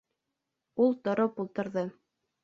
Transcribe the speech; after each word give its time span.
Ул 0.85 0.95
тороп 1.07 1.37
ултырҙы. 1.43 1.85